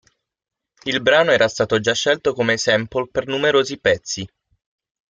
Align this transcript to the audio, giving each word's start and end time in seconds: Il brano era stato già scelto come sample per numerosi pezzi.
Il 0.85 0.99
brano 1.03 1.29
era 1.29 1.47
stato 1.47 1.79
già 1.79 1.93
scelto 1.93 2.33
come 2.33 2.57
sample 2.57 3.09
per 3.11 3.27
numerosi 3.27 3.77
pezzi. 3.79 4.27